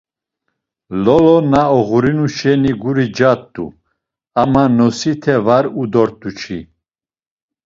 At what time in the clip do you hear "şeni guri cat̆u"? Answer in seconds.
2.37-3.65